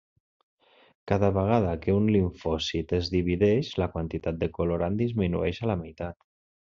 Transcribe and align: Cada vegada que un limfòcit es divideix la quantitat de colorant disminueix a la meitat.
Cada 1.11 1.27
vegada 1.33 1.73
que 1.83 1.93
un 1.97 2.07
limfòcit 2.15 2.93
es 2.99 3.11
divideix 3.15 3.69
la 3.83 3.89
quantitat 3.97 4.39
de 4.45 4.49
colorant 4.57 4.97
disminueix 5.03 5.61
a 5.67 5.71
la 5.73 5.77
meitat. 5.83 6.19